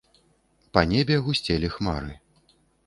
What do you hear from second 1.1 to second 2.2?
гусцелі хмары.